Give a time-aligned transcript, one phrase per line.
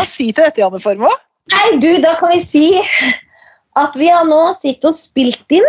[0.00, 1.16] Man si til dette, Janne Formoe?
[1.50, 2.64] Nei, du, da kan vi si
[3.80, 5.66] at vi har nå sittet og spilt inn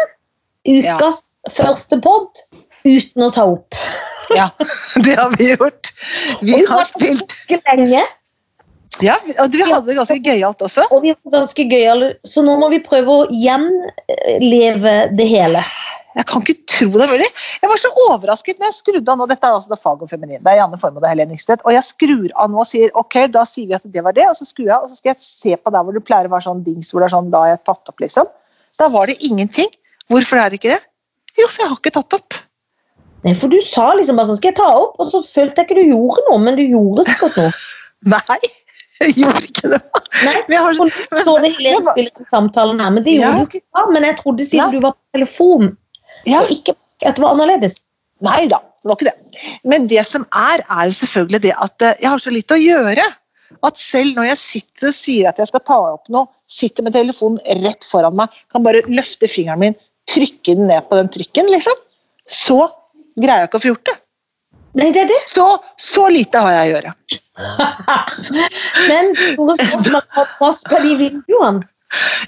[0.67, 1.21] ukas
[1.51, 2.41] første pod
[2.85, 3.77] uten å ta opp.
[4.31, 4.49] Ja,
[5.05, 5.91] det har vi gjort.
[6.41, 7.35] Vi Og har spilt
[7.67, 8.03] lenge,
[9.01, 10.85] Ja, og vi hadde det ganske gøyalt også.
[10.91, 15.63] og vi hadde ganske gøy så nå må vi prøve å gjenleve det hele.
[16.15, 17.27] Jeg kan ikke tro det mulig.
[17.61, 19.27] Jeg var så overrasket når jeg skrudde av nå.
[19.31, 20.41] Dette er altså det fag og feminin.
[20.43, 21.63] Det er Janne Formoe og Helene Ingstedt.
[21.63, 24.25] Og jeg skrur av nå og sier ok, da sier vi at det var det,
[24.27, 26.27] og så skrur jeg av, og så skal jeg se på der hvor det pleier
[26.27, 28.31] å være sånn dings, hvor det er sånn da har jeg tatt opp, liksom.
[28.81, 29.71] Da var det ingenting.
[30.11, 30.81] Hvorfor er det ikke det?
[31.39, 32.39] Jo, for jeg har ikke tatt opp.
[33.23, 34.95] Nei, for du sa liksom bare sånn, skal jeg ta opp?
[34.99, 37.51] Og så følte jeg ikke du gjorde noe, men du gjorde sikkert noe.
[38.15, 38.39] Nei,
[39.01, 39.79] jeg gjorde ikke det.
[40.25, 40.87] Nei, Men jeg har, nå
[41.25, 43.45] så det hele spille den samtalen her, men det gjorde Ja.
[43.45, 43.85] du ikke.
[43.93, 44.71] Men jeg trodde siden Ja.
[44.73, 45.71] du var på telefon,
[46.29, 47.79] ja, ikke at det var annerledes.
[48.25, 49.41] Nei da, det var ikke det.
[49.67, 52.61] Men det som er, er jo selvfølgelig det at eh, jeg har så lite å
[52.61, 53.07] gjøre.
[53.67, 56.95] At selv når jeg sitter og sier at jeg skal ta opp noe, sitter med
[56.95, 61.49] telefonen rett foran meg, kan bare løfte fingeren min, trykke den ned på den trykken,
[61.51, 61.75] liksom,
[62.29, 62.63] så
[63.17, 63.97] greier jeg ikke å få gjort det.
[64.79, 65.19] Nei, det er det.
[65.27, 65.45] Så,
[65.81, 66.93] så lite har jeg å gjøre.
[68.89, 69.11] Men
[70.39, 71.67] hva skal de vinduene?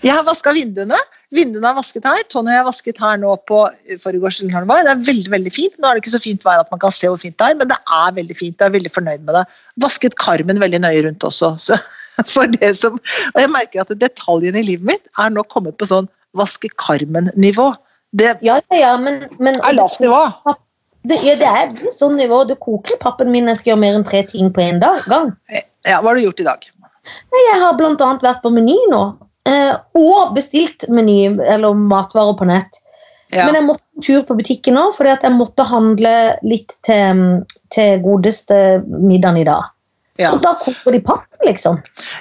[0.04, 0.98] Jeg har vaska vinduene.
[1.34, 2.24] Vinduene er vasket her.
[2.32, 3.62] Tony har jeg vasket her nå på
[4.04, 4.42] forgårs.
[4.42, 5.78] eller Det er veldig veldig fint.
[5.80, 7.56] Nå er det ikke så fint vær at man kan se hvor fint det er,
[7.56, 8.60] men det er veldig fint.
[8.60, 9.46] Jeg er veldig fornøyd med det.
[9.84, 11.56] Vasket karmen veldig nøye rundt også.
[11.64, 11.80] Så
[12.30, 13.00] for det som,
[13.34, 17.72] og jeg merker at detaljene i livet mitt er nå kommet på sånn vaske karmen-nivå.
[18.14, 20.20] Det Ja, ja, men, men er lavt nivå.
[21.10, 22.44] Det, ja, det er sånn nivå.
[22.48, 24.84] Det koker i pappen min når jeg skal gjøre mer enn tre ting på en
[24.84, 25.34] dag, gang.
[25.88, 26.70] Ja, hva har du gjort i dag?
[27.34, 29.04] Jeg har annet vært på Meny nå.
[29.50, 32.80] Eh, Og bestilt Meny, eller matvarer på nett.
[33.34, 33.48] Ja.
[33.48, 36.14] Men jeg måtte en tur på butikken òg, fordi jeg måtte handle
[36.46, 37.24] litt til,
[37.74, 39.72] til godeste middagen i dag.
[40.22, 40.36] Ja.
[40.36, 41.80] Og da kommer de pappen, liksom.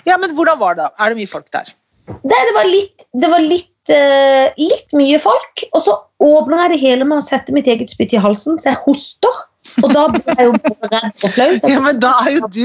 [0.08, 0.88] ja, men hvordan var det?
[0.96, 1.68] Er det mye folk der?
[2.08, 5.64] Det, det var litt, det var litt, uh, litt mye folk.
[5.72, 8.72] Og så åpner jeg det hele med å sette mitt eget spytt i halsen, så
[8.72, 9.42] jeg hoster.
[9.82, 11.50] Og da blir jeg jo både redd og flau.
[11.70, 12.62] Ja, men da er jo du,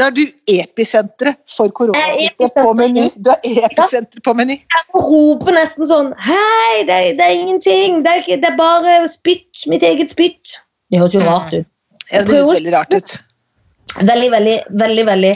[0.00, 3.08] da er du episenteret for Jeg koronasmitte på Meny.
[3.16, 4.56] Du er episenteret på Meny.
[4.94, 8.00] må rope nesten sånn Hei, det, det er ingenting.
[8.06, 9.66] Det er, ikke, det er bare spytt.
[9.70, 10.56] Mitt eget spytt.
[10.92, 11.68] Det høres jo rart ut.
[12.08, 13.16] Ja, det høres veldig rart ut.
[14.00, 15.04] Veldig, veldig, veldig.
[15.10, 15.34] veldig.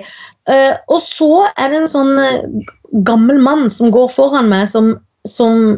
[0.49, 2.65] Uh, og så er det en sånn uh,
[3.07, 4.95] gammel mann som går foran meg, som,
[5.29, 5.77] som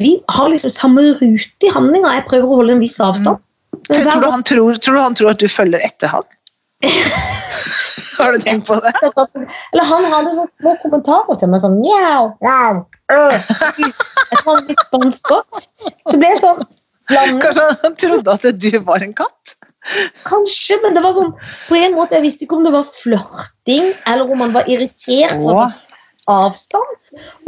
[0.00, 2.12] Vi har liksom samme rute i handlinga.
[2.18, 3.40] Jeg prøver å holde en viss avstand.
[3.40, 3.51] Men
[3.88, 6.28] Tror du, han tror, tror du han tror at du følger etter han?
[8.18, 8.92] Har du tenkt på det?
[9.72, 12.82] Eller han hadde sånne små kommentarer til meg, sånn mjau, mjau.
[13.12, 15.64] Jeg tar litt spansk òg.
[16.10, 16.62] Så ble jeg sånn
[17.10, 19.56] blandet Kanskje han trodde at du var en katt?
[20.28, 21.32] Kanskje, men det var sånn
[21.66, 25.34] På en måte, Jeg visste ikke om det var flørting, eller om han var irritert
[25.42, 25.72] for
[26.30, 26.98] avstand.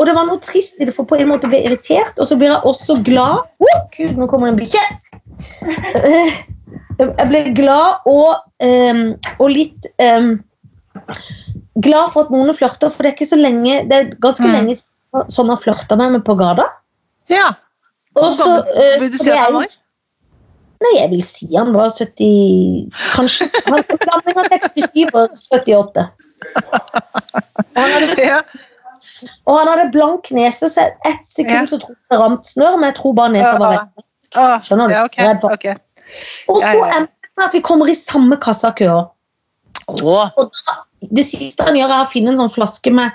[0.01, 2.27] Og det var noe trist i det, for på en måte å bli irritert, og
[2.27, 3.47] så blir jeg også glad.
[3.63, 4.83] Oh, Gud, nå kommer en bikkje!
[5.65, 6.33] Eh,
[6.99, 9.01] Jeg ble glad og, um,
[9.41, 10.37] og litt um,
[11.83, 14.53] Glad for at noen flørter, for det er ikke så lenge Det er ganske Mm.
[14.55, 16.65] lenge siden sånn har flørta med meg på gata.
[17.31, 17.53] Ja.
[18.15, 19.67] Hvor så, gammel eh, vil du si at han var?
[20.85, 26.07] Nei, jeg vil si han var 70 Kanskje han var blanding av 67 og 78.
[26.65, 28.41] Og han hadde, Ja.
[29.47, 31.67] og han hadde blank nese, så ett sekund Ja.
[31.71, 34.05] så trodde jeg det rant snørr, men jeg tror bare nesa var vekk.
[34.35, 34.95] Ah, Skjønner du?
[34.95, 35.75] Ja, okay, Redd for- Okay.
[36.49, 39.09] Og så endte det med at vi kommer i samme kassakøer.
[39.89, 40.75] Åh, Og da,
[41.13, 43.13] det siste han gjør, er å finne en sånn flaske med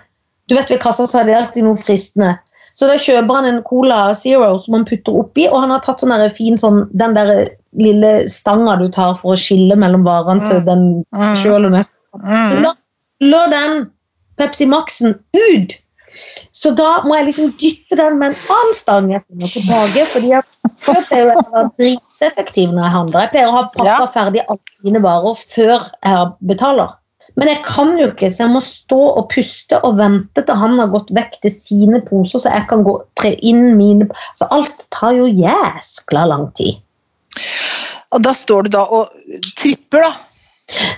[0.50, 2.40] Du vet Ved kassa så er det alltid noe fristende.
[2.74, 6.00] Så da kjøper han en Cola Zero som han putter oppi, og han har tatt
[6.02, 7.46] sånn der fin sånn, den der
[7.78, 10.66] lille stanga du tar for å skille mellom varene til Mm.
[10.66, 11.36] den Mm.
[11.38, 11.94] sjøl og neste.
[12.16, 12.62] mm.
[12.64, 12.74] la
[13.22, 13.92] lå den
[14.38, 15.78] Pepsi Max-en ut.
[16.56, 19.10] Så da må jeg liksom dytte den med en annen stang
[19.54, 20.06] tilbake.
[20.14, 20.44] fordi jeg
[21.10, 23.26] pleier å være driteffektiv når jeg handler.
[23.26, 24.08] Jeg pleier å ha pakka Ja.
[24.16, 26.96] ferdig alle mine varer før jeg betaler.
[27.38, 30.80] Men jeg kan jo ikke, så jeg må stå og puste og vente til han
[30.80, 34.88] har gått vekk til sine poser, så jeg kan gå, tre inn mine Så alt
[34.96, 36.82] tar jo jæskla lang tid.
[38.12, 39.14] Og da står du da og
[39.60, 40.14] tripper, da.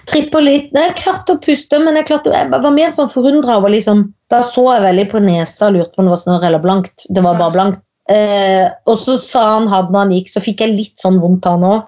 [0.08, 0.72] Tripper litt.
[0.76, 4.14] Nei, jeg klarte å puste, men jeg, klarte, jeg var mer sånn forundra over liksom,
[4.32, 7.06] Da så jeg veldig på nesa og lurte på om det var snørr eller blankt.
[7.10, 7.82] Det var bare blankt.
[8.12, 11.48] Eh, og så sa han hadde når han gikk, så fikk jeg litt sånn vondt
[11.48, 11.84] han òg.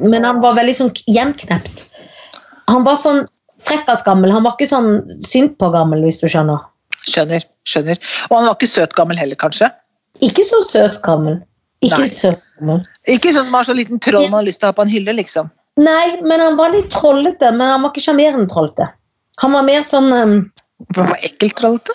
[0.00, 1.84] Men han var veldig sånn gjenknept.
[2.70, 3.24] Han var sånn
[3.64, 4.32] frekkas gammel.
[4.32, 4.90] Han var ikke sånn
[5.26, 6.62] synd på gammel, hvis du skjønner.
[7.04, 7.44] Skjønner.
[7.68, 8.00] skjønner.
[8.30, 9.70] Og han var ikke søt gammel heller, kanskje?
[10.24, 11.40] Ikke så søt gammel.
[11.84, 12.12] Ikke Nei.
[12.12, 12.84] søt gammel.
[13.08, 14.92] Ikke sånn som har så liten troll man har lyst til å ha på en
[14.92, 15.50] hylle, liksom.
[15.80, 17.52] Nei, men han var litt trollete.
[17.56, 18.90] Men han var ikke sjarmerende trollete.
[19.40, 20.34] Han var mer sånn um,
[20.88, 21.92] Det var ekkelt, trollete.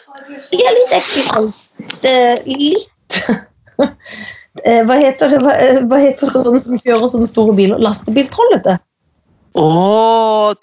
[0.53, 1.55] Ja, litt ekkelt.
[2.01, 3.21] Det- Litt
[4.63, 5.39] Eh, Hva heter det?
[5.43, 7.77] Hva, eh, hva heter sånne som kjører sånne store biler?
[7.83, 8.77] Lastebiltrollete?
[9.59, 9.65] Å,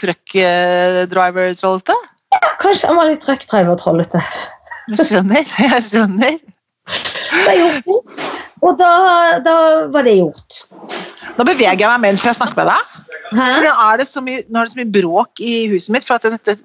[0.01, 1.97] truckdriver-trollete?
[2.33, 4.21] Ja, kanskje han var litt truckdriver-trollete.
[4.97, 5.45] Jeg skjønner.
[5.69, 6.39] Jeg skjønner.
[6.89, 7.99] Så jeg gjorde det.
[8.63, 8.89] Og da,
[9.45, 9.53] da
[9.93, 10.63] var det gjort.
[11.37, 12.81] Nå beveger jeg meg mens jeg snakker med deg.
[13.37, 13.45] Hæ?
[13.55, 16.05] For nå er det så mye, nå er det så mye bråk i huset mitt,
[16.09, 16.57] for at dette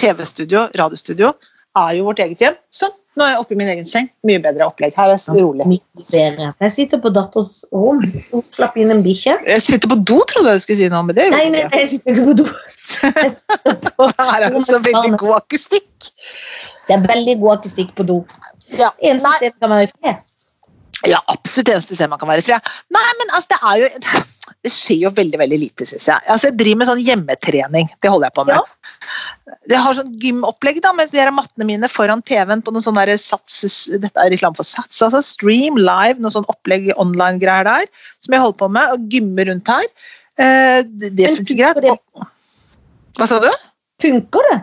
[0.00, 1.32] TV-studio, radiostudio,
[1.78, 2.56] er jo vårt eget hjem.
[2.74, 4.08] Sånn, nå er jeg oppe i min egen seng.
[4.26, 4.94] Mye bedre opplegg.
[4.98, 5.80] Her er det rolig.
[6.10, 8.02] Jeg sitter på datters rom.
[8.32, 9.36] Hun slapp inn en bikkje.
[9.46, 11.80] Jeg sitter på do, trodde jeg du skulle si noe, men det Nei, gjorde nei,
[11.80, 12.46] jeg sitter ikke på do.
[13.98, 16.10] På- Her er det så veldig god akustikk.
[16.88, 18.20] Det er veldig god akustikk på do.
[18.78, 20.30] Ja, Eneste sted sted kan være i fred.
[21.06, 22.70] ja absolutt eneste sted man kan være i fred.
[22.94, 23.88] Nei, men altså, det er jo
[24.64, 26.20] Det skjer jo veldig veldig lite, syns jeg.
[26.28, 27.86] Altså, jeg driver med sånn hjemmetrening.
[28.04, 28.74] Det holder jeg på med.
[29.72, 33.06] Jeg har sånn gymopplegg da, mens de her mattene mine foran TV-en på noen sånne
[33.08, 37.88] der sats, dette er reklame for Sats, altså Stream Live, noe sånn opplegg online-greier der,
[38.24, 39.88] som jeg holder på med, og gymmer rundt her.
[40.36, 41.80] Eh, Det, funker greit.
[41.84, 42.28] Og-
[43.16, 43.50] Hva sa du?
[44.02, 44.60] Funker det?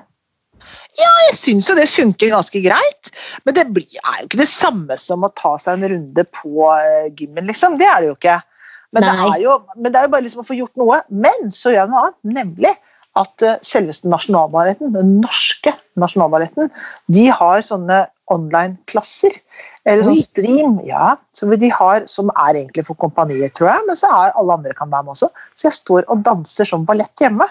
[1.00, 3.12] Ja, Jeg syns jo det funker ganske greit,
[3.46, 7.10] men det er jo ikke det samme som å ta seg en runde på eh,
[7.16, 7.78] gymmen, liksom.
[7.80, 8.42] Det er det jo ikke.
[8.92, 11.02] Men det er jo, men det er jo bare liksom å få gjort noe.
[11.10, 12.74] Men så gjør jeg noe annet, nemlig
[13.20, 16.72] at eh, selveste Nasjonalballetten, den norske Nasjonalballetten,
[17.12, 19.36] de har sånne online-klasser.
[19.90, 23.98] Eller sånn stream, ja, som de har, som er egentlig for kompanier, tror jeg, men
[23.98, 25.32] så er alle andre kan være med også.
[25.58, 27.48] Så jeg står og danser som ballett hjemme.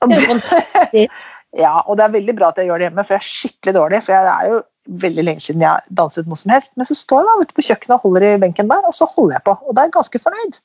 [0.00, 1.06] Og Det
[1.64, 3.76] ja, og det er veldig bra at jeg gjør det hjemme, for jeg er skikkelig
[3.76, 4.02] dårlig.
[4.06, 4.60] For jeg er jo
[5.04, 6.72] veldig lenge siden jeg danset noe som helst.
[6.76, 9.08] Men så står jeg da ute på kjøkkenet og holder i benken der, og så
[9.14, 9.56] holder jeg på.
[9.66, 10.60] Og da er jeg ganske fornøyd.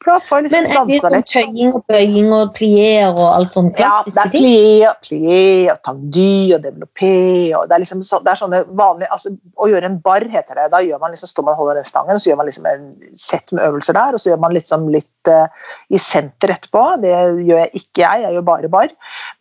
[0.00, 4.00] Jeg Men liksom er det sånn tøying og bøying og plier og alt sånt Ja,
[4.06, 8.62] det er plier, plier plié og tangdy og det er liksom så, det er sånne
[8.78, 10.68] vanlige altså, Å gjøre en bar heter det.
[10.72, 12.90] Da gjør man liksom, står man og holder den stangen, så gjør man liksom en
[13.18, 15.46] sett med øvelser der, og så gjør man liksom litt uh,
[15.90, 16.84] i senter etterpå.
[17.04, 18.92] Det gjør jeg ikke jeg, jeg gjør bare bar.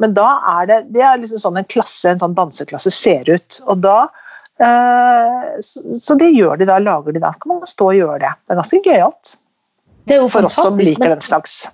[0.03, 0.29] Men da
[0.59, 3.61] er det det er liksom sånn en klasse, en sånn danseklasse ser ut.
[3.67, 7.35] Og da uh, så, så det gjør de da, lager de da.
[7.39, 8.33] Kan man stå og gjøre det.
[8.43, 9.37] Det er ganske gøyalt.
[10.09, 11.67] For oss som liker men- den slags.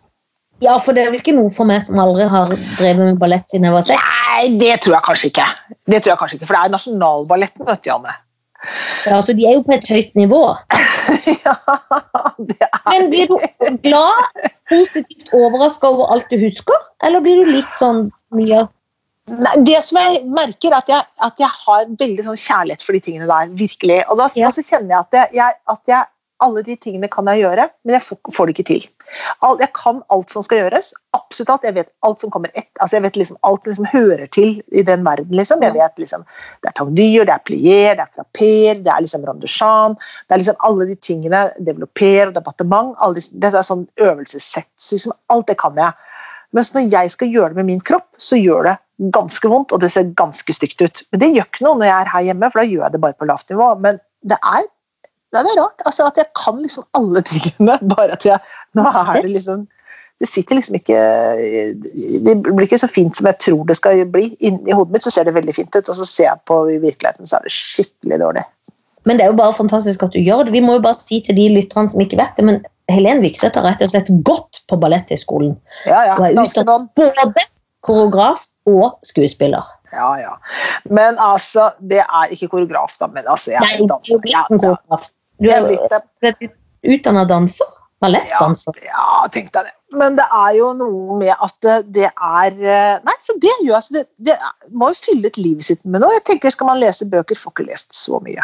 [0.63, 2.47] Ja, for det er vel ikke noe for meg som aldri har
[2.79, 4.11] drevet med ballett siden jeg var seks.
[4.35, 5.47] Nei, det tror jeg kanskje ikke.
[5.91, 8.13] Det tror jeg kanskje ikke, For det er Nasjonalballetten, vet du, Janne.
[9.05, 10.39] Ja, altså, de er jo på et høyt nivå.
[11.45, 11.53] ja,
[12.39, 13.35] det er Men blir du
[13.83, 18.65] glad, positivt overraska over alt du husker, eller blir du litt sånn mye
[19.25, 22.93] Nei, det som jeg merker, er at jeg, at jeg har veldig sånn kjærlighet for
[22.93, 23.47] de tingene der.
[23.57, 24.03] virkelig.
[24.07, 24.51] Og da, Ja.
[24.53, 26.05] kjenner jeg at, jeg, jeg, at jeg,
[26.45, 28.85] alle de tingene kan jeg gjøre, men jeg får, det ikke til.
[29.61, 30.93] Jeg kan alt som skal gjøres.
[31.13, 32.69] absolutt alt, Jeg vet alt som kommer ett.
[32.81, 35.35] Altså jeg vet liksom Alt liksom hører til i den verden.
[35.35, 35.61] liksom.
[35.61, 36.25] Jeg vet liksom,
[36.61, 40.37] Det er tangdyr, det er plier, det er frapper, det er liksom rondouchan Det er
[40.37, 41.51] liksom alle de tingene.
[41.59, 42.95] Developer departement.
[42.99, 44.69] Alle disse, det er sånn øvelsessett.
[44.77, 45.93] Så liksom, alt det kan jeg.
[46.55, 48.75] Mens når jeg skal gjøre det med min kropp, så gjør det
[49.11, 51.03] ganske vondt, og det ser ganske stygt ut.
[51.11, 53.01] Men det gjør ikke noe når jeg er her hjemme, for da gjør jeg det
[53.03, 53.67] bare på lavt nivå.
[53.83, 54.63] Men det er,
[55.33, 58.39] det er rart altså at jeg kan liksom alle tingene, bare at jeg
[58.77, 59.65] Nå er det liksom
[60.21, 60.99] Det sitter liksom ikke
[62.23, 64.29] Det blir ikke så fint som jeg tror det skal bli.
[64.39, 66.77] Inni hodet mitt så ser det veldig fint ut, og så ser jeg på i
[66.79, 68.45] virkeligheten, så er det skikkelig dårlig.
[69.05, 70.53] Men det er jo bare fantastisk at du gjør det.
[70.55, 73.57] Vi må jo bare si til de lytterne som ikke vet det, men Helen Vikseth
[73.59, 75.53] har rett og slett gått på Balletthøgskolen.
[75.85, 76.15] Ja, ja.
[76.17, 77.45] Og er utdannet Både
[77.85, 79.65] koreograf og skuespiller.
[79.95, 80.33] Ja, ja.
[80.89, 84.27] Men altså, det er ikke koreograf, da, men altså, jeg er er danser.
[84.29, 84.99] Ja, ja.
[85.41, 86.51] Du er er blitt det.
[86.95, 87.71] utdanna danser.
[88.03, 88.75] Ballettdanser.
[88.83, 89.73] Ja, tenk deg det.
[89.95, 93.77] Men det er jo noe med at det, det er eh, Nei, så det gjør
[93.77, 96.11] altså det, det er- må jo fylle et liv sitt med noe.
[96.17, 98.43] Jeg tenker Skal man lese bøker, får ikke lest så mye.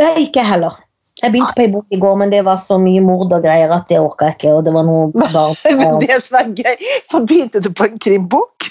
[0.00, 0.80] Nei, ikke heller.
[1.24, 3.72] Jeg begynte på en bok i går, men det var så mye mord og greier
[3.72, 4.52] at det orka jeg ikke.
[4.58, 5.56] og det var noe barn.
[5.80, 8.68] Men det som er gøy For begynte du på en krimbok?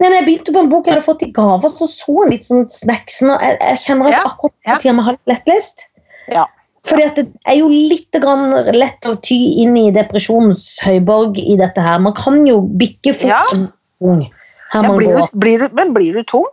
[0.00, 2.44] Nei, men Jeg begynte på en bok jeg hadde fått i gave, så så litt
[2.48, 3.32] sånn snacksen.
[3.32, 4.74] og Jeg, jeg kjenner at Ja, akkurat ja.
[4.76, 5.86] på tida med har litt lettlest.
[6.30, 6.44] Ja.
[6.88, 11.56] Fordi at det er jo litt grann lett å ty inn i depresjonens høyborg i
[11.60, 11.98] dette her.
[12.00, 13.42] Man kan jo bikke fort Ja.
[13.50, 14.22] tung
[14.70, 15.28] her man blir går.
[15.32, 16.46] du, blir du, men blir du tung?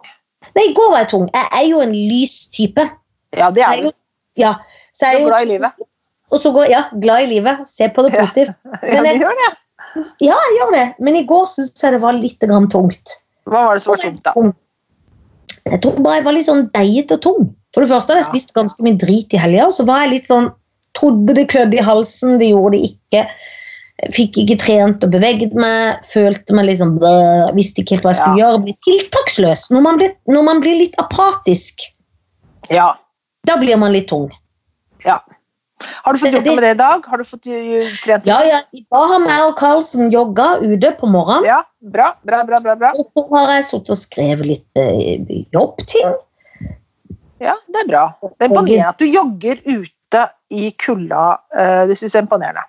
[0.55, 1.27] Nei, i går var jeg tung.
[1.36, 2.84] Jeg er jo en lys type.
[3.38, 3.91] Ja, det er du.
[4.39, 4.55] ja,
[4.98, 5.88] så er jo glad i livet.
[6.34, 7.63] Og så går ja, glad i livet.
[7.70, 8.56] Se på det positivt.
[8.84, 9.51] Ja, jeg- gjør det.
[10.22, 10.86] Ja, jeg gjør det.
[11.01, 13.16] Men i går syns jeg det var litt grann tungt.
[13.48, 14.34] Hva var det som var tungt, da?
[15.68, 17.48] Jeg tror bare jeg var litt sånn deigete og tung.
[17.75, 20.13] For det første hadde jeg spist ganske mye drit i helga, og så var jeg
[20.18, 20.50] litt sånn
[20.98, 23.20] Trodde det klødde i halsen, det gjorde det ikke.
[24.16, 26.00] Fikk ikke trent og beveget meg.
[26.10, 28.62] Følte meg liksom bleh, Visste ikke helt hva jeg skulle gjøre.
[28.63, 29.68] Ble tiltaksløs.
[29.75, 31.86] Når man blir, når man blir litt apatisk,
[32.74, 32.96] Ja.
[33.46, 34.32] da blir man litt tung.
[35.07, 35.21] Ja.
[35.77, 37.05] Har du fått gjort noe med det i dag?
[37.05, 38.25] Har du fått trent?
[38.25, 41.45] Ja, ja, I dag har jeg og Karlsen jogga ute på morgenen.
[41.45, 41.59] Ja,
[41.93, 42.57] Bra, bra, bra.
[42.63, 42.89] bra, bra.
[42.97, 46.15] Og så har jeg sittet og skrevet litt eh, jobbting.
[47.43, 48.05] Ja, Det er bra.
[48.25, 51.25] Det er imponerende at du jogger ute i kulda.
[51.53, 52.65] Uh, det syns jeg er imponerende.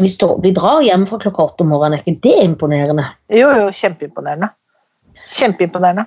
[0.00, 2.00] Vi, står, vi drar hjem fra klokka åtte om morgenen.
[2.00, 3.04] Er ikke det imponerende?
[3.30, 4.50] Jo, jo, kjempeimponerende.
[5.28, 6.06] Kjempeimponerende.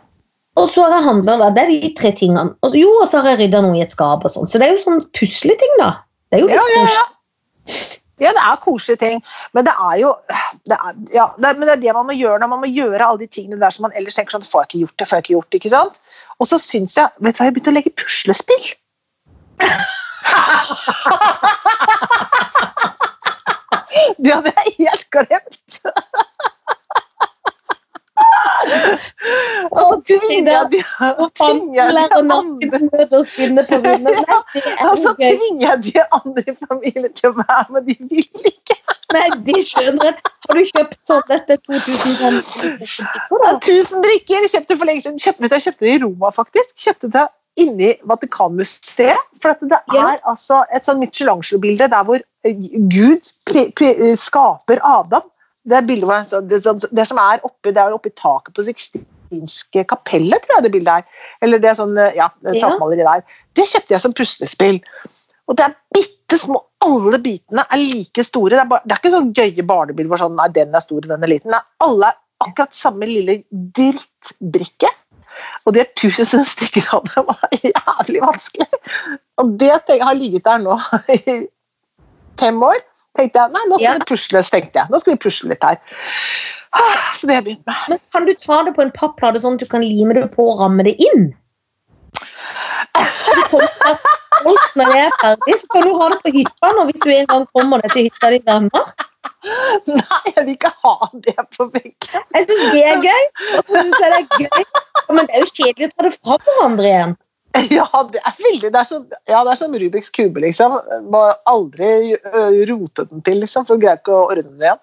[0.64, 1.50] Og så har jeg handla, da.
[1.56, 2.54] Det er de tre tingene.
[2.64, 4.48] Og, jo, og så har jeg rydda noe i et skap og sånn.
[4.48, 5.90] Så det er jo sånn pusleting, da.
[6.32, 7.06] Det er jo litt Ja, ja, ja.
[8.22, 9.24] Ja, det er koselige ting,
[9.58, 10.12] men det er jo
[10.70, 12.70] det er, ja, det er, men det er det man må gjøre når man må
[12.70, 15.08] gjøre alle de tingene der som man ellers tenker sånn Får jeg ikke gjort det,
[15.10, 15.96] får jeg ikke gjort det, ikke sant?
[16.38, 18.66] Og så syns jeg Vet du hva, jeg har begynt å legge puslespill.
[24.24, 25.80] Det hadde jeg helt glemt.
[29.74, 30.68] Og tvinger
[31.40, 32.00] tvinger
[32.38, 34.20] andre å spinne på vinden.
[34.24, 38.52] Nei, er og så tvinger de andre i familien til å være med, de vil
[38.52, 38.78] ikke.
[39.14, 40.18] Nei, de skjønner.
[40.48, 42.42] Har du kjøpt sånn dette 2000 kroner?
[43.44, 45.22] Ja, Tusen brikker kjøpte for lenge siden.
[45.22, 46.76] Kjøpte, jeg kjøpte det i Roma, faktisk.
[46.82, 47.28] Kjøpte det
[47.62, 49.20] inni Vatikanmuseet.
[49.44, 50.18] For det er Ja.
[50.26, 52.20] altså et sånn Michelangelo-bilde der hvor
[52.90, 53.22] Gud
[54.18, 55.30] skaper Adam.
[55.64, 55.80] Det
[56.30, 56.60] så- det,
[56.92, 60.94] det som er oppe, det er oppi taket på Sixtinske kapellet, tror jeg det bildet
[60.94, 61.04] er.
[61.42, 63.24] Eller det er sånn, eh, ja, takmaleri der.
[63.56, 64.82] Det kjøpte jeg som puslespill.
[65.48, 66.64] Og det er bitte små.
[66.84, 68.50] Alle bitene er like store.
[68.56, 71.02] Det er, bare, det er ikke sånn gøye barnebilder hvor sånn, nei, den er stor
[71.02, 71.52] den er liten.
[71.52, 74.92] Nei, alle er akkurat samme lille drittbrikke.
[75.66, 77.26] Og de er tusen stykker av dem.
[77.26, 78.68] Det var jævlig vanskelig.
[79.42, 80.78] Og det har ligget der nå
[81.18, 81.38] i
[82.40, 82.80] fem år.
[83.18, 83.94] Tenkte jeg, nei, nå skal Ja.
[84.00, 84.90] vi pusle, tenkte jeg.
[84.92, 85.78] Nå skal vi pusle litt her.
[86.74, 87.76] Ah, Så det har jeg begynt med.
[87.90, 90.48] Men kan du ta det på en papplate sånn at du kan lime det på
[90.54, 91.32] og ramme det inn?
[92.94, 96.72] Du det kommer stolt Når jeg er ferdig, så kan du ha det på hytta
[96.78, 99.06] nå, hvis du en gang kommer deg til hytta di i Danmark.
[99.88, 102.26] Nei, jeg vil ikke ha det på veggen.
[102.36, 103.24] Jeg syns det er gøy.
[103.58, 104.64] Og så synes jeg det er gøy.
[105.14, 107.16] Men det er jo kjedelig å ta det fra hverandre igjen.
[107.78, 110.74] Ja, det er veldig Det er som, ja, det er som Rubiks kube, liksom.
[111.14, 114.82] Må aldri ø, rote den til, liksom, for å greie ikke å ordne den igjen.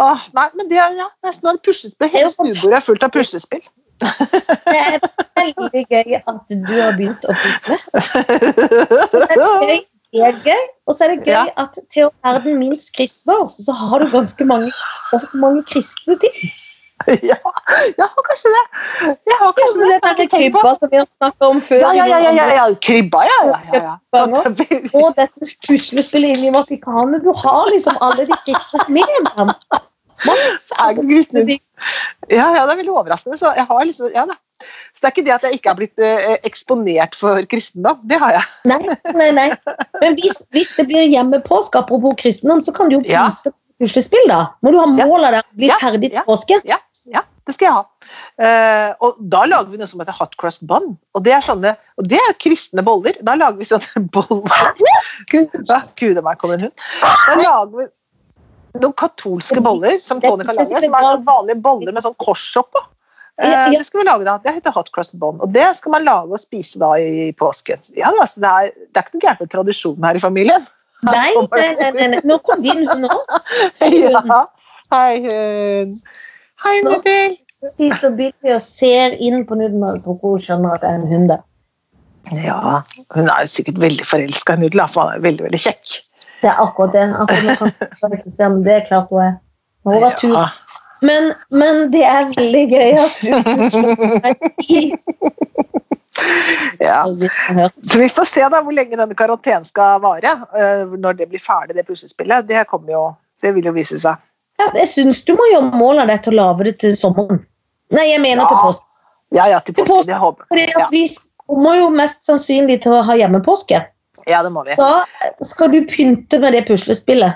[0.00, 2.10] Åh, nei, men det, er- ja, nesten det puslespill.
[2.14, 3.62] Hele stuebordet er fullt av puslespill.
[4.02, 4.96] Det er
[5.38, 7.78] veldig gøy at du har begynt å pusle.
[9.12, 9.78] Det er gøy.
[10.24, 10.64] Er gøy.
[10.86, 11.44] Og så er det gøy Ja.
[11.58, 14.70] at til å være den minst kristne, så har du ganske mange,
[15.12, 16.52] ganske mange kristne ting.
[17.06, 17.36] ja,
[17.98, 18.62] ja, kanskje det.
[19.26, 20.00] Jeg har Ja, kanskje det.
[20.04, 21.80] det den krybba som vi har snakket om før.
[21.82, 22.66] Ja, ja, ja, ja, ja, ja.
[22.86, 23.38] Krybba, ja.
[23.50, 23.96] ja, ja, ja.
[25.00, 27.24] Og dette puslespillet inne i Vatikanet.
[27.26, 29.52] Du har liksom alle de kristne med dem.
[30.24, 31.58] Det.
[32.30, 33.38] Ja, ja, det er veldig overraskende.
[33.38, 33.50] Så
[33.84, 34.24] liksom, ja.
[34.94, 37.98] Så det er ikke det at jeg ikke er blitt eh, eksponert for kristendom.
[38.08, 38.46] Det har jeg.
[38.70, 38.78] Nei,
[39.18, 39.48] nei, nei.
[40.00, 43.26] Men hvis, hvis det blir hjemmepåske, apropos kristendom, så kan du jo Ja.
[43.42, 44.44] pynte puslespill, da.
[44.62, 45.06] Når du har Ja.
[45.10, 46.22] målet der, bli Ja, ferdig til ja.
[46.22, 46.60] påske.
[46.64, 46.78] Ja,
[47.10, 48.12] ja, det skal jeg ha.
[48.40, 50.94] Eh, og da lager vi noe som heter hot crust bun.
[51.16, 53.18] Og det er sånne, og det er kristne boller.
[53.26, 54.72] Da lager vi sånne boller.
[55.32, 56.86] Gud, ja, Gud a meg, kom en hund.
[57.02, 57.90] Da lager vi
[58.80, 62.46] noen katolske boller som Tony kan lage, som er sånn vanlige boller med sånn kors
[62.58, 62.82] oppå.
[63.42, 63.66] Eh, ja.
[63.70, 64.38] det skal vi lage da.
[64.42, 65.42] Det heter hot crust bun.
[65.44, 67.82] Og det skal man lage og spise da i påsken.
[67.98, 70.64] Ja, altså, det, er, det er ikke noen gæren tradisjon her i familien.
[71.04, 72.20] Nei, nei, nei, nei.
[72.24, 73.36] Nå kom din hund òg.
[73.84, 74.40] ja.
[74.94, 76.00] Hei, hund.
[76.64, 77.36] Hei, Nudel.
[77.76, 81.06] Sitter Billy og ser inn på Nudel og tror hun skjønner at det er en
[81.12, 81.34] hund.
[82.40, 82.80] Ja,
[83.12, 85.94] hun er sikkert veldig forelska i Nudel, for han er veldig veldig kjekk.
[86.40, 87.06] Det er akkurat det.
[87.20, 89.34] Akkurat men det er klart hun er.
[89.84, 90.36] Hun har tur.
[90.38, 90.48] Ja.
[91.04, 94.84] Men, men det er veldig gøy at du slår meg i.
[96.80, 97.02] Ja.
[97.82, 100.36] Så vi får se da hvor lenge denne karantenen skal vare.
[100.56, 102.48] øh, Når det blir ferdig, det puslespillet.
[102.48, 103.04] Det, jo,
[103.42, 104.20] det vil jo vise seg.
[104.60, 107.40] Ja, jeg syns du må gjøre mål av det til å lage det til sommeren.
[107.94, 108.86] Nei, jeg mener til påske.
[109.34, 110.06] Ja, ja, til Til påske.
[110.12, 110.88] Det håper Ja.
[110.92, 111.08] vi
[111.46, 113.82] kommer jo mest sannsynlig til å ha hjemmepåske.
[114.30, 114.76] Ja, det må vi.
[114.78, 115.04] Da
[115.44, 117.34] skal du pynte med det puslespillet.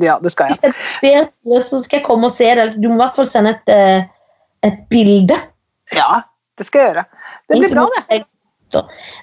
[0.00, 0.72] Ja, det skal jeg.
[1.02, 2.80] Hvis jeg ber, så skal jeg komme og se det.
[2.80, 4.04] Du må i hvert fall sende et, eh,
[4.64, 5.36] et bilde.
[5.92, 6.22] Ja,
[6.58, 7.04] det skal jeg gjøre.
[7.48, 8.22] Det blir bra, det.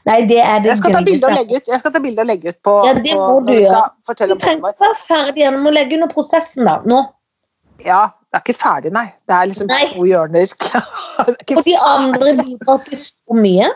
[0.08, 2.24] Nei, det er det Jeg skal ta bilde og legge ut, jeg skal ta bilde
[2.24, 3.82] og legge ut på, Ja, det på du gjøre.
[4.10, 6.80] Du trenger ikke være ferdig gjennom å må legge under prosessen, da.
[6.90, 7.02] Nå.
[7.86, 9.08] Ja, det er ikke ferdig, nei.
[9.26, 9.84] Det er liksom Nei.
[9.94, 10.56] to hjørner.
[11.20, 13.70] Er Og de andre bidrar ikke så mye.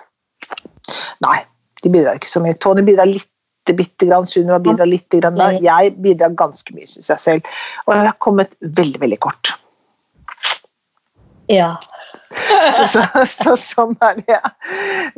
[1.23, 1.37] Nei,
[1.83, 2.57] de bidrar ikke så mye.
[2.61, 3.29] Tony bidrar litt
[3.63, 4.25] bitte, bitte grann.
[4.25, 5.51] Sunniva bidrar litt grann da.
[5.51, 7.41] Jeg bidrar ganske mye, syns jeg selv.
[7.87, 9.53] Og jeg har kommet veldig, veldig kort.
[11.51, 11.77] Ja.
[12.73, 14.37] Så, så, så, sånn er det.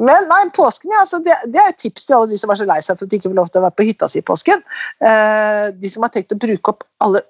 [0.02, 2.60] Men nei, påsken, ja, altså, det, det, er et tips til alle de som er
[2.60, 4.20] så lei seg for at de ikke får lov til å være på hytta si
[4.22, 4.64] i påsken.
[5.10, 7.22] Eh, de som har tenkt å bruke opp alle,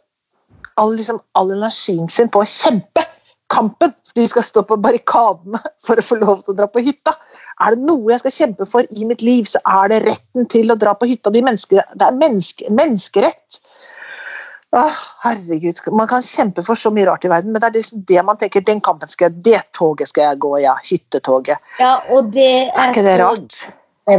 [0.81, 3.05] all, liksom, all energien sin på å kjempe
[3.53, 3.93] kampen.
[4.15, 7.13] De skal stå på barrikadene for å få lov til å dra på hytta.
[7.65, 10.71] Er det noe jeg skal kjempe for i mitt liv, så er det retten til
[10.71, 11.33] å dra på hytta.
[11.33, 13.61] De det er menneske, menneskerett.
[14.75, 18.03] Åh, herregud, Man kan kjempe for så mye rart i verden, men det er liksom
[18.09, 20.75] det man tenker den kampen skal jeg, det toget skal jeg gå, ja.
[20.83, 21.63] Hyttetoget.
[21.79, 23.59] Ja, og det er, er ikke det rart?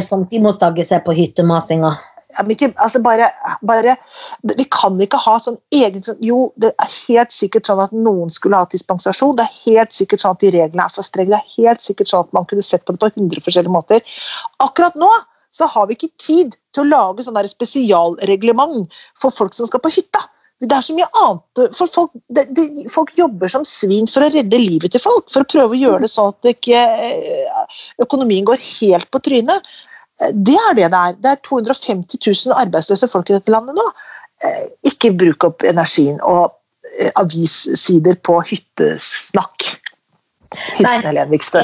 [0.03, 1.93] Sånn, de må stagge seg på hyttemasinga.
[2.37, 3.29] Ja, ikke, altså bare,
[3.65, 3.95] bare,
[4.59, 8.59] Vi kan ikke ha sånn egen Jo, det er helt sikkert sånn at noen skulle
[8.59, 9.37] ha dispensasjon.
[9.39, 11.33] Det er helt sikkert sånn at de reglene er for strenge.
[11.33, 14.17] Det er helt sikkert sånn at man kunne sett på det på 100 forskjellige måter.
[14.65, 15.11] Akkurat nå
[15.57, 19.95] så har vi ikke tid til å lage sånn spesialreglement for folk som skal på
[19.95, 20.25] hytta.
[20.65, 24.31] Det er så mye annet for folk, de, de, folk jobber som svin for å
[24.33, 25.27] redde livet til folk.
[25.33, 29.69] For å prøve å gjøre det sånn at ikke, eh, økonomien går helt på trynet.
[30.23, 31.19] Eh, det er det det er.
[31.21, 33.85] Det er 250 000 arbeidsløse folk i dette landet nå.
[34.49, 36.57] Eh, ikke bruk opp energien og
[37.21, 39.69] avissider på hyttesnakk.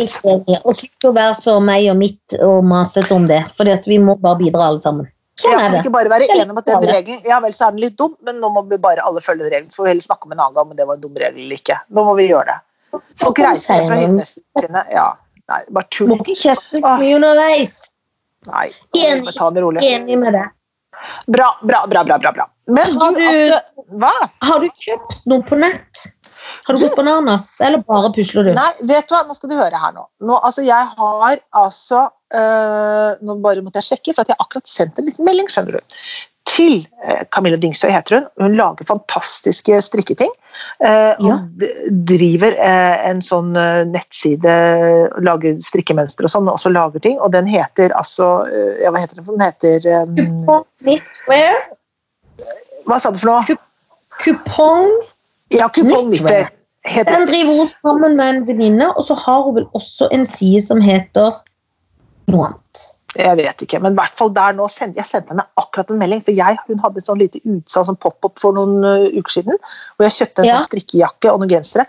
[0.02, 0.44] Hilsen.
[0.66, 3.40] Og slutt å være så meg og mitt og masete om det.
[3.56, 5.08] For vi må bare bidra alle sammen.
[5.40, 7.72] Sånn jeg kan ikke bare være enig om at den regelen ja vel, så er
[7.74, 9.72] den litt dum, men nå må vi bare alle følge den regelen.
[9.72, 11.40] Så får vi heller snakke om en annen gang om det var en dum regel
[11.46, 11.78] eller ikke.
[11.88, 12.58] Nå må vi gjøre det.
[13.22, 14.84] Folk reiser fra hyttene sine.
[14.92, 15.06] Ja,
[15.48, 16.12] nei, bare tull.
[16.12, 17.78] Må ikke kjefte på mye underveis.
[18.50, 19.84] Nei, enig, ta det rolig.
[19.86, 20.48] Enig med det.
[21.32, 22.04] Bra, bra, bra.
[22.04, 22.48] bra, bra.
[22.70, 24.12] Men har du, altså, hva?
[24.44, 26.04] Har du kjøpt noe på nett?
[26.66, 28.52] Har du gått bananas, eller bare pusler du?
[28.56, 30.04] Nei, vet du hva, nå skal du høre her nå.
[30.26, 32.04] nå altså, jeg har altså
[32.38, 35.50] øh, Nå bare måtte jeg sjekke, for at jeg har akkurat sendt en liten melding,
[35.52, 35.96] skjønner du.
[36.50, 38.24] Til uh, Camilla Dingsøy heter hun.
[38.42, 40.32] Hun lager fantastiske strikketing.
[40.82, 41.36] Uh, ja.
[41.36, 41.62] Og
[42.08, 43.52] driver en sånn
[43.92, 44.56] nettside,
[45.22, 47.20] lager strikkemønstre og sånn, og også lager ting.
[47.22, 48.32] Og den heter altså
[48.82, 49.30] Ja, hva heter den?
[49.30, 50.66] Den heter um,
[52.90, 53.60] Hva sa du for noe?
[54.22, 54.90] Kupong
[55.52, 56.48] ja, kupongnitter.
[56.82, 60.64] Den driver hun sammen med en venninne, og så har hun vel også en side
[60.66, 61.36] som heter
[62.30, 62.82] noe annet.
[63.12, 66.00] Jeg vet ikke, men i hvert fall der nå send, jeg sendte henne akkurat en
[66.00, 66.22] melding.
[66.24, 69.60] For jeg, hun hadde et sånn lite utsalg som pop-up for noen uh, uker siden.
[69.98, 70.56] Og jeg kjøpte en ja.
[70.56, 71.86] sånn strikkejakke og noen gensere.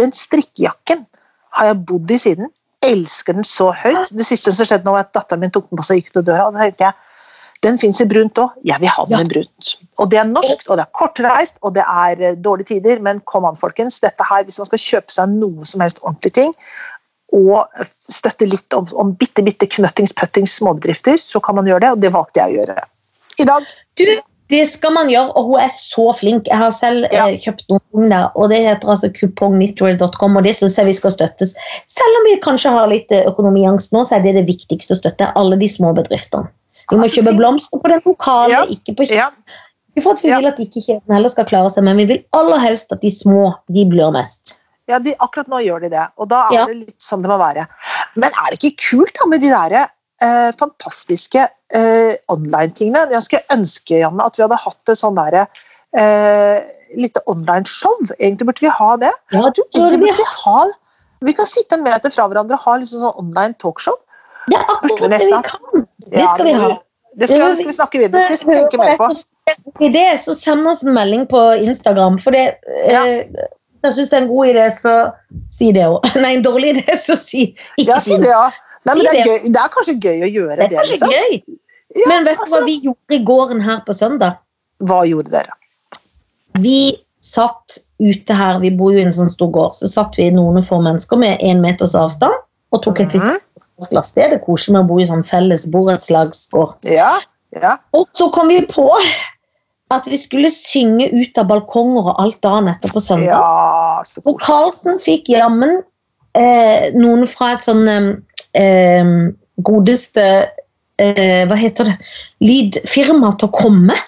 [0.00, 1.04] Den strikkejakken
[1.58, 2.52] har jeg bodd i siden.
[2.82, 4.14] Elsker den så høyt.
[4.16, 6.14] Det siste som skjedde nå, var at datteren min tok den på seg og gikk
[6.16, 6.48] ut døra.
[6.48, 7.00] og da tenkte jeg,
[7.62, 8.56] den fins i brunt òg.
[8.66, 9.22] Jeg vil ha den ja.
[9.22, 9.74] i brunt.
[10.02, 13.20] Og det er norsk, og det er kortreist, og det er eh, dårlige tider, men
[13.30, 14.00] kom an, folkens.
[14.02, 16.56] Dette her, Hvis man skal kjøpe seg noe som helst ordentlig ting,
[17.32, 22.04] og støtte litt om, om bitte, bitte knøttings-puttings småbedrifter, så kan man gjøre det, og
[22.04, 22.82] det valgte jeg å gjøre
[23.40, 23.72] i dag.
[23.96, 24.04] Du,
[24.52, 26.48] det skal man gjøre, og hun er så flink.
[26.50, 27.28] Jeg har selv ja.
[27.30, 31.14] eh, kjøpt noen der, og det heter altså kupongnitwear.com, og det syns jeg vi skal
[31.14, 31.54] støttes.
[31.90, 35.00] Selv om vi kanskje har litt eh, økonomiangst nå, så er det det viktigste å
[35.00, 36.52] støtte alle de små bedriftene.
[36.92, 38.64] Vi må kjøpe blomster på den lokale, ja.
[38.68, 39.38] ikke på kjeden.
[39.92, 40.40] Ikke for at vi ja.
[40.40, 43.12] vil at ikke kjeden heller skal klare seg, men vi vil aller helst at de
[43.12, 44.58] små de blir mest.
[44.90, 46.62] Ja, de, akkurat nå gjør de det, og da er ja.
[46.68, 47.68] det litt sånn det må være.
[48.18, 53.06] Men er det ikke kult da med de der eh, fantastiske eh, online-tingene?
[53.14, 55.46] Jeg skulle ønske Janne, at vi hadde hatt et sånn derre
[55.94, 56.58] eh,
[56.98, 57.94] lite online-show.
[58.18, 59.12] Egentlig burde vi ha det.
[59.34, 60.58] Ja, du, burde vi, ha,
[61.22, 63.98] vi kan sitte en meter fra hverandre og ha liksom sånn online talkshow.
[64.50, 65.86] Det er akkurat det vi kan.
[66.10, 66.72] Det skal vi ha.
[67.12, 68.28] Det skal, det skal vi snakke videre.
[68.30, 69.10] Det skal vi tenke mer på.
[69.84, 72.16] Idé, så send oss en melding på Instagram.
[72.22, 72.56] For det,
[72.88, 73.02] ja.
[73.04, 73.50] eh,
[73.86, 74.94] jeg syns det er en god idé, så
[75.54, 76.10] si det òg.
[76.22, 78.30] Nei, en dårlig idé, så si ikke ja, si det.
[78.32, 78.48] Ja.
[78.88, 80.68] Nei, si det, er gøy, det, er kanskje gøy å gjøre det.
[80.68, 81.14] Det er kanskje liksom.
[81.16, 81.62] gøy.
[81.92, 82.58] Ja, men vet du altså.
[82.58, 84.38] hva vi gjorde i gården her på søndag?
[84.82, 85.58] Hva gjorde dere?
[86.62, 86.78] Vi
[87.22, 90.64] satt ute her, vi bor jo i en sånn stor gård, så satt vi noen
[90.66, 92.34] få mennesker med én meters avstand
[92.72, 93.40] og tok et lite mhm
[93.90, 94.12] glass.
[94.12, 96.88] Det er det koselig med å bo i sånn felles borettslagsgård.
[96.90, 97.14] Ja,
[97.56, 97.76] ja.
[97.96, 98.86] Og så kom vi på
[99.92, 103.34] at vi skulle synge ut av balkonger og alt dagen etter på søndag.
[103.34, 105.80] Ja, og Karlsen fikk jammen
[106.38, 109.12] eh, noen fra et sånn eh,
[109.62, 110.26] godeste
[111.02, 111.98] eh, Hva heter det?
[112.44, 113.98] Lydfirma til å komme.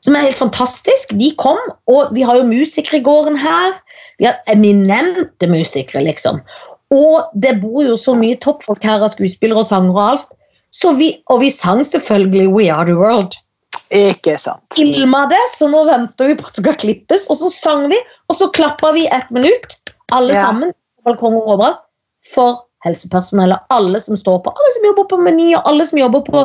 [0.00, 1.12] Som er helt fantastisk.
[1.20, 1.58] De kom,
[1.90, 3.76] og vi har jo musikere i gården her.
[4.20, 6.40] Vi har eminente musikere, liksom.
[6.94, 10.32] Og det bor jo så mye toppfolk her av skuespillere og sangere og alt.
[10.72, 13.36] Så vi, og vi sang selvfølgelig We Are The World.
[13.90, 14.62] Ikke sant.
[14.76, 17.26] Filma det, så nå venter vi på at det skal klippes.
[17.32, 17.98] Og så sang vi,
[18.30, 19.78] og så klappa vi ett minutt,
[20.14, 20.46] alle ja.
[20.46, 20.74] sammen,
[21.06, 21.80] balkonger overalt,
[22.30, 23.66] for helsepersonellet.
[23.70, 26.44] alle som står på, alle som jobber på Meny, og alle som jobber på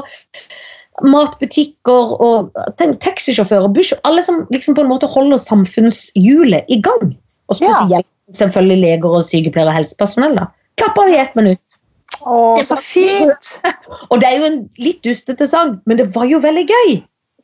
[1.03, 7.15] matbutikker og tenk, taxisjåfører, buss, alle som liksom på en måte holder samfunnshjulet i gang.
[7.51, 10.38] Og spesielt selvfølgelig leger og sykepleiere og helsepersonell.
[10.39, 10.49] da.
[10.79, 11.62] Klapper vi ett minutt.
[12.25, 13.51] Å, så fint!
[14.12, 16.95] Og det er jo en litt dustete sang, men det var jo veldig gøy.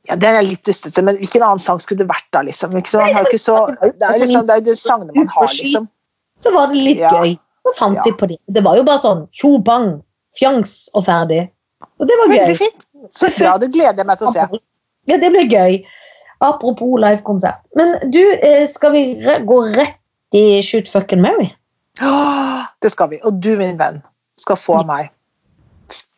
[0.09, 2.41] Ja, Det er litt dustete, men hvilken annen sang skulle det vært da?
[2.41, 2.73] liksom?
[2.85, 3.03] Så,
[3.37, 5.87] så, det er liksom, det er de sangene man har, liksom.
[6.41, 7.11] Så var det litt Ja.
[7.21, 7.37] gøy.
[7.61, 8.03] Så fant Ja.
[8.05, 8.37] vi på det.
[8.49, 10.01] Det var jo bare sånn tjo bang,
[10.39, 11.49] fjangs og ferdig.
[11.99, 12.55] Og det var gøy.
[12.57, 12.85] fint.
[13.13, 14.47] Så bra, det gleder jeg meg til å se.
[15.07, 15.83] Ja, det ble gøy.
[16.41, 17.61] Apropos livekonsert.
[17.75, 19.97] Men du, eh, skal vi gå rett
[20.33, 21.53] i Shoot fucking Mary?
[22.81, 23.19] Det skal vi.
[23.23, 24.01] Og du, min venn,
[24.37, 25.11] skal få av meg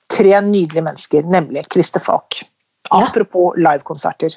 [0.07, 2.43] tre nydelige mennesker, nemlig Christer Falk.
[2.91, 4.35] Apropos livekonserter,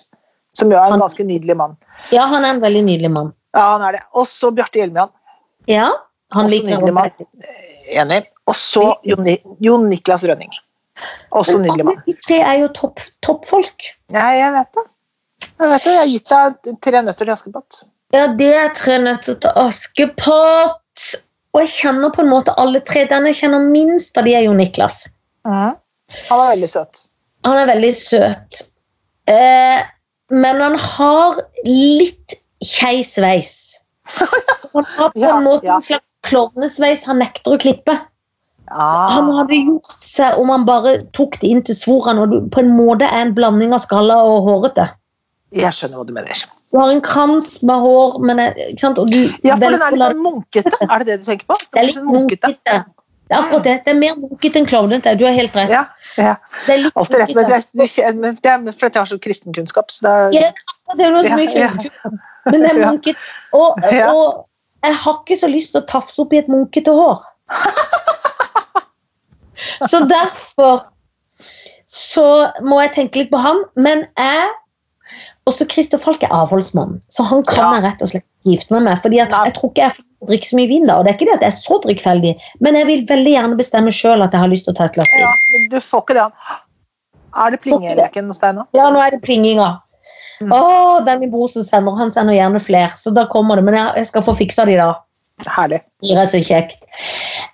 [0.54, 1.76] som jo er en Han- ganske nydelig mann.
[2.12, 3.32] Ja, han er en veldig nydelig mann.
[3.54, 4.02] Ja, han er det.
[4.14, 5.10] Og så Bjarte Hjelmeland.
[5.66, 5.90] Ja,
[6.32, 7.10] han Også liker nydelig mann.
[7.90, 8.26] Enig.
[8.46, 9.26] Og så Jon,
[9.60, 10.50] Jon Niklas Rønning.
[11.32, 12.02] Også nydelig mann.
[12.06, 13.90] De tre er jo topp toppfolk.
[14.12, 14.84] Ja, jeg vet det.
[15.60, 15.92] Jeg vet det.
[15.92, 16.28] Jeg har gitt
[16.64, 17.82] deg tre nøtter til Askepott.
[18.14, 21.16] Ja, det er tre nøtter til Askepott.
[21.54, 23.04] Og jeg kjenner på en måte alle tre.
[23.10, 25.06] Den jeg kjenner minst av de er jo Niklas.
[25.46, 25.76] Han
[26.30, 27.06] var veldig søt.
[27.46, 28.64] Han er veldig søt.
[29.30, 29.84] Eh,
[30.34, 33.54] men han har litt skeiv sveis.
[34.74, 37.94] Han har på en måte en slags klovnesveis han nekter å klippe.
[38.66, 39.14] Ah.
[39.14, 42.72] Han hadde gjort seg om han bare tok det inn til svorene, og på en
[42.74, 44.88] måte er en blanding av skalla og hårete.
[45.54, 46.40] Jeg skjønner hva du mener.
[46.74, 48.98] Du har en krans med hår, men ikke sant?
[48.98, 50.78] Og du Ja, for den er litt sånn munkete.
[50.82, 51.58] Er det det du tenker på?
[51.62, 52.80] Det er litt munkete.
[53.26, 53.74] Det er akkurat det.
[53.84, 55.06] Det er mer munkete enn Klovnet.
[55.18, 55.72] Du har helt rett.
[55.72, 55.82] Ja,
[56.14, 56.36] ja.
[56.66, 59.90] Det er Alltid rett, men det er, men det er fordi jeg har så kristenkunnskap.
[59.90, 60.50] Så det er, Ja,
[60.94, 62.12] det er noe så mye kristenkunnskap.
[62.46, 62.92] Men det er Ja.
[63.58, 67.18] Og, og jeg har ikke så lyst til å tafse opp i et munkete hår.
[69.90, 70.86] Så derfor
[71.86, 73.62] så må jeg tenke litt på han.
[73.74, 74.48] Men jeg
[75.46, 77.74] Også Christer Falk er avholdsmann, så han kan Ja.
[77.76, 79.02] jeg rett og slett gifte meg med.
[79.02, 81.28] fordi jeg tror ikke jeg får drikke så mye vin da, og det er ikke
[81.30, 84.40] det at jeg er så drikkfeldig, men jeg vil veldig gjerne bestemme sjøl at jeg
[84.40, 85.22] har lyst til å ta et glass vin.
[85.22, 86.28] ja, men du får ikke det.
[87.36, 88.66] Er det plingeleken nå?
[88.74, 89.80] Ja, nå er det plinginga.
[90.40, 90.52] Mm.
[90.52, 91.96] Å, det er min bror som sender.
[91.96, 93.64] Han sender gjerne flere, så da kommer det.
[93.64, 94.94] Men jeg, jeg skal få fiksa de da.
[95.46, 95.82] Herlig.
[96.00, 96.84] Det er så kjekt.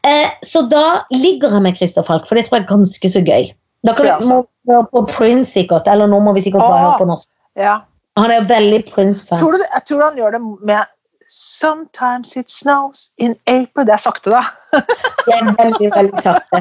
[0.07, 3.23] Eh, så da ligger jeg med Christer Falk, for det tror jeg er ganske så
[3.27, 3.53] gøy.
[3.87, 6.99] Da kan vi må høre på Prince sikkert, eller nå må vi sikkert bare høre
[7.03, 7.29] på norsk.
[7.59, 7.79] Ja.
[8.17, 9.39] Han er veldig Prince-fan.
[9.39, 10.91] Tror du, jeg tror han gjør det med
[11.33, 13.87] Sometimes it snows in April.
[13.87, 14.43] Det er sakte, da.
[15.27, 16.61] Det er veldig, veldig sakte.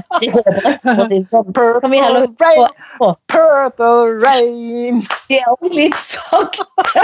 [1.28, 1.52] Sånn.
[1.58, 2.78] Purple rain,
[3.28, 3.90] purple
[4.24, 5.02] rain.
[5.28, 7.04] Det er også litt sakte.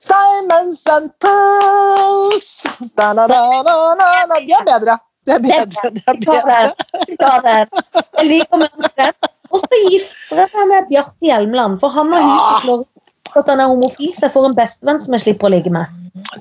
[0.07, 2.67] Diamonds and pearls.
[2.95, 4.99] Da, da, da, da, da, da.
[5.27, 5.91] Det er bedre.
[5.97, 6.75] Det er bedre.
[7.09, 7.83] Det er bedre.
[8.19, 9.33] Jeg liker mønsteret.
[9.51, 14.13] Og så gifter jeg med Bjarte Hjelmeland, for han har klart at han er homofil,
[14.17, 15.93] så jeg får en bestevenn som jeg slipper å ligge med.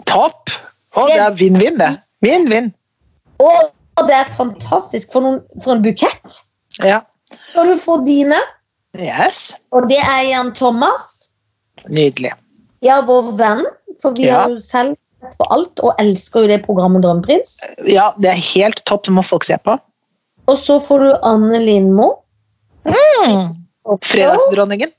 [0.10, 0.54] Topp.
[0.96, 1.92] Og det er vinn-vinn, det.
[2.24, 2.70] Vinn-vinn.
[3.44, 5.12] Og det er fantastisk.
[5.12, 6.40] For, noen, for en bukett.
[6.84, 7.02] Ja.
[7.52, 8.40] Skal du få dine?
[8.96, 9.54] Yes.
[9.76, 11.30] Og det er Jan Thomas.
[11.92, 12.32] Nydelig.
[12.86, 13.66] Ja, vår venn.
[14.02, 14.42] For vi Ja.
[14.46, 17.58] har jo selv sett på alt og elsker jo det programmet Drømmeprins.
[17.88, 19.04] Ja, det er helt topp.
[19.08, 19.78] Det må folk se på.
[20.48, 22.14] Og så får du Anne Lindmo.
[22.86, 23.56] Mm.
[24.02, 24.94] Fredagsdronningen.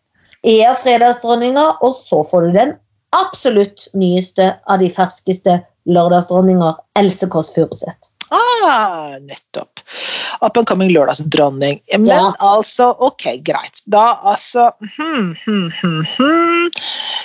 [0.47, 2.75] Er fredagsdronninga, og så får du den
[3.17, 8.11] absolutt nyeste av de ferskeste lørdagsdronninger, Else Kåss Furuseth.
[8.35, 9.81] Ah, nettopp.
[10.43, 11.81] Up and coming lørdagsdronning.
[11.99, 12.33] Men Ja.
[12.41, 13.83] altså, ok, greit.
[13.87, 16.71] Da altså hmm, hmm, hmm, hmm.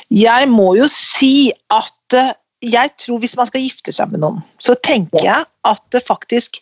[0.10, 4.44] Jeg må jo si at eh, jeg tror hvis man skal gifte seg med noen,
[4.62, 6.62] så tenker jeg at faktisk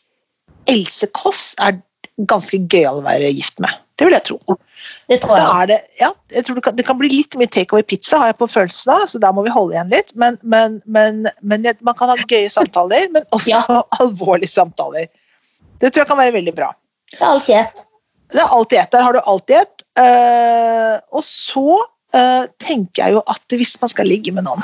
[0.68, 1.82] Else Kåss er
[2.30, 3.76] ganske gøyal å være gift med.
[4.00, 4.38] Det vil jeg tro.
[5.12, 5.48] Det tror jeg.
[5.62, 8.30] er det, ja, jeg tror det, kan, det kan bli litt mye takeaway pizza, har
[8.32, 10.14] jeg på følelsen av, så der må vi holde igjen litt.
[10.16, 13.82] Men, men, men, men jeg- man kan ha gøye samtaler, men også Ja.
[14.00, 15.10] alvorlige samtaler.
[15.82, 16.72] Det tror jeg kan være veldig bra.
[17.12, 17.84] Det er alltid ett.
[18.32, 18.92] Det er alltid ett.
[18.96, 19.84] Der har du alltid ett.
[20.00, 21.66] Uh, og så
[22.16, 24.62] uh, tenker jeg jo at hvis man skal ligge med noen,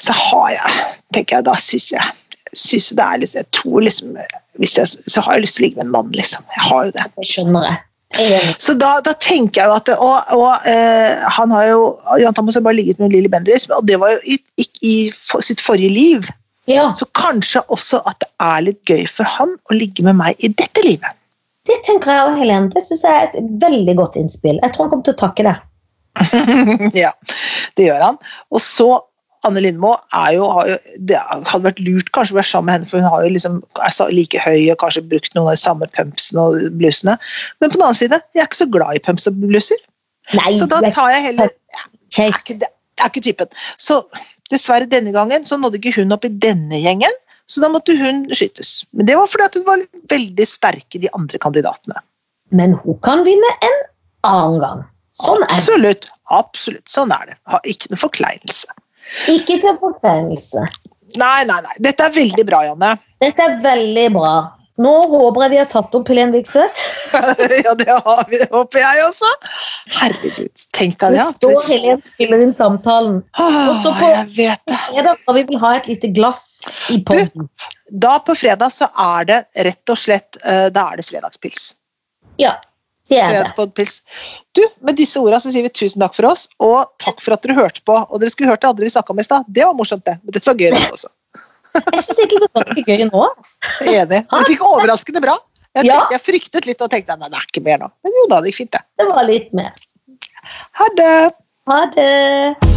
[0.00, 2.12] så har jeg tenker jeg, Da syns jeg
[2.54, 4.14] synes det er liksom, Jeg tror liksom
[4.62, 6.44] hvis jeg, Så har jeg lyst til å ligge med en mann, liksom.
[6.54, 7.04] Jeg har jo det.
[7.18, 7.80] Det skjønner jeg.
[8.62, 11.80] Så da, da tenker jeg jo at Og, og eh, han har jo
[12.20, 14.94] Jan Thomas har bare ligget med Lilly Bendriss, og det var jo i, i, i
[15.14, 16.28] for, sitt forrige liv.
[16.70, 20.38] Ja, Så kanskje også at det er litt gøy for han å ligge med meg
[20.38, 21.12] i dette livet.
[21.68, 22.70] det tenker jeg òg, Helene.
[22.72, 24.60] Det syns jeg er et veldig godt innspill.
[24.62, 25.54] Jeg tror han kommer til å takke det.
[27.04, 27.12] ja,
[27.76, 28.18] det gjør han.
[28.54, 28.88] Og så
[29.44, 30.76] Anne Lindmo er jo, har jo
[31.10, 33.58] Det hadde vært lurt kanskje å være sammen med henne, for hun har jo liksom,
[33.78, 37.16] er like høy og kanskje brukt noen av de samme pumpsene og blusene.
[37.60, 39.82] Men på den annen side, jeg er ikke så glad i pumps og bluser.
[40.38, 41.50] Nei, Så da tar jeg heller
[42.16, 43.58] Jeg er ikke, jeg er ikke typen.
[43.82, 44.00] Så
[44.52, 48.24] dessverre denne gangen så nådde ikke hun opp i denne gjengen, så da måtte hun
[48.32, 48.84] skytes.
[48.96, 52.00] Men det var fordi at hun var veldig sterk i de andre kandidatene.
[52.54, 53.80] Men hun kan vinne en
[54.24, 54.84] annen gang.
[55.20, 55.58] Sånn er det.
[55.58, 56.08] Absolutt.
[56.34, 56.86] Absolutt.
[56.90, 57.36] Sånn er det.
[57.50, 58.72] Har ikke noe forkleinelse.
[59.28, 60.66] Ikke til fortegnelse.
[61.20, 61.74] Nei, nei, nei.
[61.84, 62.94] Dette er veldig bra, Janne.
[63.24, 64.34] Dette er veldig bra.
[64.82, 66.80] Nå håper jeg vi har tatt opp Helen Vikstvedt.
[67.14, 69.28] ja, det har vi, håper jeg også.
[70.00, 71.26] Herregud, tenk deg Det det.
[71.36, 73.20] står Hvis- Helen spiller inn samtalen.
[73.38, 74.78] Åh, også på- jeg vet det.
[74.88, 76.42] Fredag skal vi vil ha et lite glass
[76.90, 77.46] i poden.
[78.02, 79.38] Da på fredag så er det
[79.68, 81.74] rett og slett eh, Da er det fredagspils.
[82.42, 82.56] Ja,
[83.10, 83.90] det er.
[84.56, 87.44] Du, med disse ordene så sier vi tusen takk for oss, og takk for at
[87.44, 87.96] dere hørte på.
[88.08, 89.48] Og dere skulle hørt det andre vi snakka om i stad.
[89.48, 90.16] Det var morsomt, det.
[90.22, 91.10] Men dette var gøy, det også.
[91.94, 93.24] Jeg syns egentlig det var ganske gøy nå.
[93.82, 94.20] Enig.
[94.30, 95.38] Det gikk overraskende bra.
[95.74, 96.04] Jeg, Ja.
[96.12, 97.88] jeg fryktet litt og tenkte nei, det er ikke mer nå.
[98.06, 98.84] Men jo da, det gikk fint, det.
[99.02, 99.74] Det var litt mer.
[100.78, 101.16] Ha det!
[101.66, 102.73] Ha det.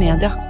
[0.00, 0.49] Media.